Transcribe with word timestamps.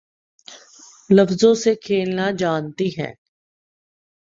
لفظوں 1.09 1.53
سے 1.55 1.75
کھیلنا 1.75 2.29
جانتی 2.31 2.89
ہے 2.99 3.11